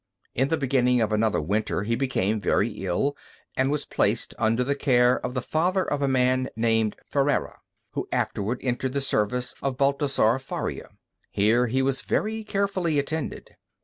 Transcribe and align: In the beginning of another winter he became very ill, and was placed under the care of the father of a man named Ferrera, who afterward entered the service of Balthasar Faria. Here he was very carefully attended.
In 0.33 0.47
the 0.47 0.57
beginning 0.57 0.99
of 0.99 1.13
another 1.13 1.39
winter 1.39 1.83
he 1.83 1.95
became 1.95 2.41
very 2.41 2.69
ill, 2.87 3.15
and 3.55 3.69
was 3.69 3.85
placed 3.85 4.33
under 4.39 4.63
the 4.63 4.73
care 4.73 5.23
of 5.23 5.35
the 5.35 5.43
father 5.43 5.85
of 5.85 6.01
a 6.01 6.07
man 6.07 6.49
named 6.55 6.95
Ferrera, 7.07 7.57
who 7.91 8.07
afterward 8.11 8.59
entered 8.63 8.93
the 8.93 8.99
service 9.01 9.53
of 9.61 9.77
Balthasar 9.77 10.39
Faria. 10.39 10.89
Here 11.29 11.67
he 11.67 11.83
was 11.83 12.01
very 12.01 12.43
carefully 12.43 12.97
attended. 12.97 13.51